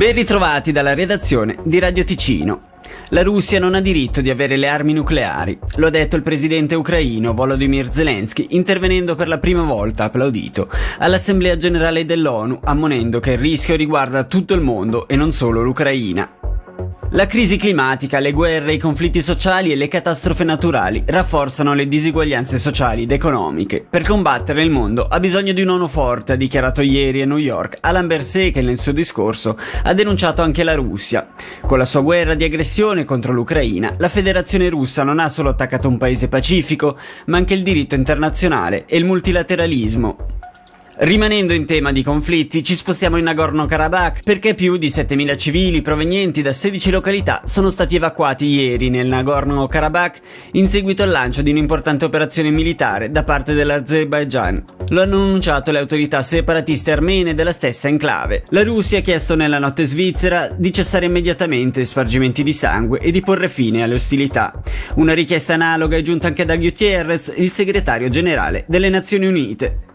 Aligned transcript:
Ben 0.00 0.14
ritrovati 0.14 0.72
dalla 0.72 0.94
redazione 0.94 1.58
di 1.62 1.78
Radio 1.78 2.04
Ticino. 2.04 2.68
La 3.10 3.22
Russia 3.22 3.58
non 3.58 3.74
ha 3.74 3.82
diritto 3.82 4.22
di 4.22 4.30
avere 4.30 4.56
le 4.56 4.66
armi 4.66 4.94
nucleari, 4.94 5.58
lo 5.76 5.88
ha 5.88 5.90
detto 5.90 6.16
il 6.16 6.22
presidente 6.22 6.74
ucraino 6.74 7.34
Volodymyr 7.34 7.92
Zelensky 7.92 8.46
intervenendo 8.52 9.14
per 9.14 9.28
la 9.28 9.38
prima 9.38 9.62
volta, 9.62 10.04
applaudito, 10.04 10.70
all'Assemblea 11.00 11.58
generale 11.58 12.06
dell'ONU, 12.06 12.60
ammonendo 12.64 13.20
che 13.20 13.32
il 13.32 13.38
rischio 13.40 13.76
riguarda 13.76 14.24
tutto 14.24 14.54
il 14.54 14.62
mondo 14.62 15.06
e 15.06 15.16
non 15.16 15.32
solo 15.32 15.60
l'Ucraina. 15.60 16.39
La 17.12 17.26
crisi 17.26 17.56
climatica, 17.56 18.20
le 18.20 18.30
guerre, 18.30 18.74
i 18.74 18.78
conflitti 18.78 19.20
sociali 19.20 19.72
e 19.72 19.74
le 19.74 19.88
catastrofe 19.88 20.44
naturali 20.44 21.02
rafforzano 21.04 21.74
le 21.74 21.88
disuguaglianze 21.88 22.56
sociali 22.56 23.02
ed 23.02 23.10
economiche. 23.10 23.84
Per 23.90 24.04
combattere 24.04 24.62
il 24.62 24.70
mondo 24.70 25.08
ha 25.08 25.18
bisogno 25.18 25.52
di 25.52 25.60
un 25.60 25.70
uomo 25.70 25.88
forte, 25.88 26.34
ha 26.34 26.36
dichiarato 26.36 26.82
ieri 26.82 27.22
a 27.22 27.26
New 27.26 27.38
York 27.38 27.78
Alan 27.80 28.06
Berset 28.06 28.52
che 28.52 28.62
nel 28.62 28.78
suo 28.78 28.92
discorso 28.92 29.58
ha 29.82 29.92
denunciato 29.92 30.42
anche 30.42 30.62
la 30.62 30.76
Russia. 30.76 31.26
Con 31.62 31.78
la 31.78 31.84
sua 31.84 32.02
guerra 32.02 32.34
di 32.34 32.44
aggressione 32.44 33.04
contro 33.04 33.32
l'Ucraina, 33.32 33.92
la 33.98 34.08
Federazione 34.08 34.68
russa 34.68 35.02
non 35.02 35.18
ha 35.18 35.28
solo 35.28 35.48
attaccato 35.48 35.88
un 35.88 35.98
paese 35.98 36.28
pacifico, 36.28 36.96
ma 37.26 37.38
anche 37.38 37.54
il 37.54 37.64
diritto 37.64 37.96
internazionale 37.96 38.84
e 38.86 38.96
il 38.96 39.04
multilateralismo. 39.04 40.29
Rimanendo 41.02 41.54
in 41.54 41.64
tema 41.64 41.92
di 41.92 42.02
conflitti, 42.02 42.62
ci 42.62 42.74
spostiamo 42.74 43.16
in 43.16 43.24
Nagorno-Karabakh 43.24 44.22
perché 44.22 44.54
più 44.54 44.76
di 44.76 44.88
7.000 44.88 45.34
civili 45.38 45.80
provenienti 45.80 46.42
da 46.42 46.52
16 46.52 46.90
località 46.90 47.40
sono 47.46 47.70
stati 47.70 47.96
evacuati 47.96 48.44
ieri 48.44 48.90
nel 48.90 49.06
Nagorno-Karabakh 49.06 50.20
in 50.52 50.68
seguito 50.68 51.02
al 51.02 51.08
lancio 51.08 51.40
di 51.40 51.52
un'importante 51.52 52.04
operazione 52.04 52.50
militare 52.50 53.10
da 53.10 53.24
parte 53.24 53.54
dell'Azerbaijan. 53.54 54.62
Lo 54.88 55.00
hanno 55.00 55.16
annunciato 55.16 55.70
le 55.70 55.78
autorità 55.78 56.20
separatiste 56.20 56.92
armene 56.92 57.32
della 57.32 57.52
stessa 57.52 57.88
enclave. 57.88 58.44
La 58.50 58.62
Russia 58.62 58.98
ha 58.98 59.02
chiesto 59.02 59.34
nella 59.34 59.58
notte 59.58 59.86
svizzera 59.86 60.50
di 60.54 60.70
cessare 60.70 61.06
immediatamente 61.06 61.82
spargimenti 61.86 62.42
di 62.42 62.52
sangue 62.52 62.98
e 62.98 63.10
di 63.10 63.22
porre 63.22 63.48
fine 63.48 63.82
alle 63.82 63.94
ostilità. 63.94 64.52
Una 64.96 65.14
richiesta 65.14 65.54
analoga 65.54 65.96
è 65.96 66.02
giunta 66.02 66.26
anche 66.26 66.44
da 66.44 66.58
Gutierrez, 66.58 67.32
il 67.38 67.52
segretario 67.52 68.10
generale 68.10 68.66
delle 68.68 68.90
Nazioni 68.90 69.24
Unite. 69.26 69.88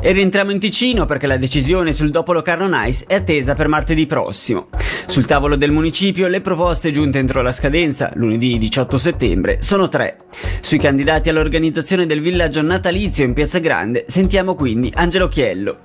E 0.00 0.12
rientriamo 0.12 0.52
in 0.52 0.60
Ticino 0.60 1.06
perché 1.06 1.26
la 1.26 1.36
decisione 1.36 1.92
sul 1.92 2.10
dopo 2.10 2.32
Locarno 2.32 2.68
Nice 2.68 3.04
è 3.08 3.16
attesa 3.16 3.54
per 3.54 3.66
martedì 3.66 4.06
prossimo. 4.06 4.68
Sul 5.06 5.26
tavolo 5.26 5.56
del 5.56 5.72
municipio 5.72 6.28
le 6.28 6.40
proposte 6.40 6.92
giunte 6.92 7.18
entro 7.18 7.42
la 7.42 7.50
scadenza, 7.50 8.12
lunedì 8.14 8.58
18 8.58 8.96
settembre, 8.96 9.60
sono 9.60 9.88
tre. 9.88 10.18
Sui 10.60 10.78
candidati 10.78 11.30
all'organizzazione 11.30 12.06
del 12.06 12.20
villaggio 12.20 12.62
natalizio 12.62 13.24
in 13.24 13.34
Piazza 13.34 13.58
Grande 13.58 14.04
sentiamo 14.06 14.54
quindi 14.54 14.92
Angelo 14.94 15.26
Chiello. 15.26 15.78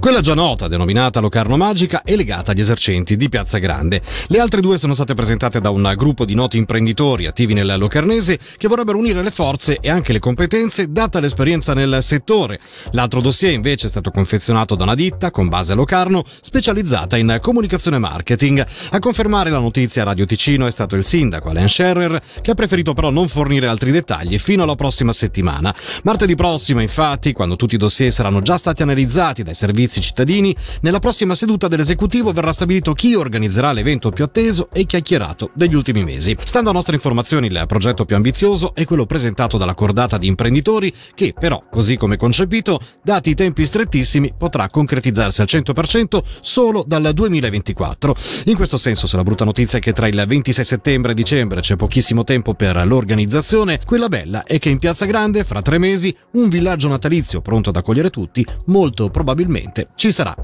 Quella 0.00 0.22
già 0.22 0.32
nota, 0.32 0.66
denominata 0.66 1.20
Locarno 1.20 1.58
Magica, 1.58 2.00
è 2.02 2.16
legata 2.16 2.52
agli 2.52 2.60
esercenti 2.60 3.18
di 3.18 3.28
Piazza 3.28 3.58
Grande. 3.58 4.00
Le 4.28 4.38
altre 4.38 4.62
due 4.62 4.78
sono 4.78 4.94
state 4.94 5.12
presentate 5.12 5.60
da 5.60 5.68
un 5.68 5.92
gruppo 5.94 6.24
di 6.24 6.34
noti 6.34 6.56
imprenditori 6.56 7.26
attivi 7.26 7.52
nel 7.52 7.74
Locarnese 7.76 8.38
che 8.56 8.66
vorrebbero 8.66 8.96
unire 8.96 9.22
le 9.22 9.30
forze 9.30 9.76
e 9.78 9.90
anche 9.90 10.14
le 10.14 10.18
competenze 10.18 10.90
data 10.90 11.20
l'esperienza 11.20 11.74
nel 11.74 11.98
settore. 12.02 12.60
L'altro 12.92 13.20
dossier 13.20 13.52
invece 13.52 13.88
è 13.88 13.90
stato 13.90 14.10
confezionato 14.10 14.74
da 14.74 14.84
una 14.84 14.94
ditta 14.94 15.30
con 15.30 15.48
base 15.48 15.72
a 15.72 15.74
Locarno 15.74 16.24
specializzata 16.40 17.18
in 17.18 17.36
comunicazione 17.42 17.98
e 17.98 18.00
marketing. 18.00 18.66
A 18.92 18.98
confermare 19.00 19.50
la 19.50 19.58
notizia 19.58 20.00
a 20.00 20.06
Radio 20.06 20.24
Ticino 20.24 20.66
è 20.66 20.70
stato 20.72 20.96
il 20.96 21.04
sindaco 21.04 21.50
Alain 21.50 21.68
Scherrer 21.68 22.22
che 22.40 22.52
ha 22.52 22.54
preferito 22.54 22.94
però 22.94 23.10
non 23.10 23.28
fornire 23.28 23.66
altri 23.66 23.90
dettagli 23.90 24.38
fino 24.38 24.62
alla 24.62 24.76
prossima 24.76 25.12
settimana. 25.12 25.76
Martedì 26.04 26.34
prossimo 26.36 26.80
infatti, 26.80 27.34
quando 27.34 27.56
tutti 27.56 27.74
i 27.74 27.78
dossier 27.78 28.10
saranno 28.10 28.40
già 28.40 28.56
stati 28.56 28.80
analizzati 28.80 29.42
dai 29.42 29.54
servizi 29.54 29.88
servizi 29.90 30.00
cittadini, 30.00 30.56
nella 30.82 31.00
prossima 31.00 31.34
seduta 31.34 31.66
dell'esecutivo 31.66 32.32
verrà 32.32 32.52
stabilito 32.52 32.92
chi 32.92 33.14
organizzerà 33.14 33.72
l'evento 33.72 34.10
più 34.10 34.24
atteso 34.24 34.68
e 34.72 34.86
chiacchierato 34.86 35.50
degli 35.54 35.74
ultimi 35.74 36.04
mesi. 36.04 36.36
Stando 36.44 36.70
a 36.70 36.72
nostre 36.72 36.94
informazioni, 36.94 37.48
il 37.48 37.64
progetto 37.66 38.04
più 38.04 38.14
ambizioso 38.14 38.74
è 38.74 38.84
quello 38.84 39.06
presentato 39.06 39.58
dalla 39.58 39.74
cordata 39.74 40.16
di 40.16 40.28
imprenditori 40.28 40.92
che, 41.14 41.34
però, 41.38 41.62
così 41.70 41.96
come 41.96 42.16
concepito, 42.16 42.78
dati 43.02 43.30
i 43.30 43.34
tempi 43.34 43.66
strettissimi, 43.66 44.32
potrà 44.36 44.68
concretizzarsi 44.68 45.40
al 45.40 45.48
100% 45.50 46.22
solo 46.40 46.84
dal 46.86 47.10
2024. 47.12 48.14
In 48.46 48.54
questo 48.54 48.78
senso, 48.78 49.06
se 49.06 49.16
la 49.16 49.24
brutta 49.24 49.44
notizia 49.44 49.78
è 49.78 49.80
che 49.80 49.92
tra 49.92 50.06
il 50.06 50.24
26 50.26 50.64
settembre 50.64 51.12
e 51.12 51.14
dicembre 51.14 51.60
c'è 51.60 51.76
pochissimo 51.76 52.22
tempo 52.22 52.54
per 52.54 52.86
l'organizzazione, 52.86 53.80
quella 53.84 54.08
bella 54.08 54.44
è 54.44 54.58
che 54.58 54.68
in 54.68 54.78
Piazza 54.78 55.06
Grande, 55.06 55.42
fra 55.44 55.62
tre 55.62 55.78
mesi, 55.78 56.14
un 56.32 56.48
villaggio 56.48 56.88
natalizio 56.88 57.40
pronto 57.40 57.70
ad 57.70 57.76
accogliere 57.76 58.10
tutti, 58.10 58.46
molto 58.66 59.10
probabilmente 59.10 59.79
sicuramente 59.80 59.88
ci 59.94 60.12
sarà. 60.12 60.34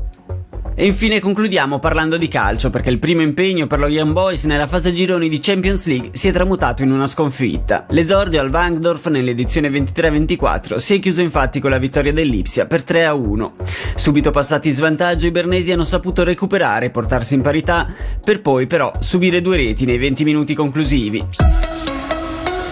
E 0.79 0.85
infine 0.85 1.21
concludiamo 1.21 1.79
parlando 1.79 2.19
di 2.19 2.29
calcio 2.29 2.69
perché 2.69 2.91
il 2.91 2.99
primo 2.99 3.23
impegno 3.23 3.67
per 3.67 3.79
lo 3.79 3.89
Young 3.89 4.13
Boys 4.13 4.45
nella 4.45 4.67
fase 4.67 4.93
gironi 4.93 5.31
di 5.31 5.39
Champions 5.41 5.87
League 5.87 6.11
si 6.13 6.29
è 6.29 6.33
tramutato 6.33 6.83
in 6.83 6.93
una 6.93 7.07
sconfitta. 7.07 7.87
L'esordio 7.91 8.43
al 8.43 8.51
Wangdorf 8.51 9.07
nell'edizione 9.07 9.71
23-24 9.71 10.77
si 10.77 10.95
è 10.95 10.99
chiuso 10.99 11.23
infatti 11.23 11.61
con 11.61 11.71
la 11.71 11.79
vittoria 11.79 12.13
dell'Ipsia 12.13 12.67
per 12.67 12.83
3-1. 12.83 13.53
Subito 13.95 14.31
passati 14.31 14.69
in 14.69 14.75
svantaggio 14.75 15.27
i 15.27 15.31
bernesi 15.31 15.73
hanno 15.73 15.85
saputo 15.85 16.25
recuperare 16.25 16.87
e 16.87 16.91
portarsi 16.91 17.33
in 17.33 17.41
parità 17.41 17.89
per 18.23 18.43
poi 18.43 18.67
però 18.67 18.93
subire 18.99 19.41
due 19.41 19.57
reti 19.57 19.87
nei 19.87 19.97
20 19.97 20.25
minuti 20.25 20.55
conclusivi. 20.55 21.86